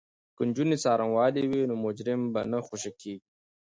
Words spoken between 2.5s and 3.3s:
نه خوشې کیږي.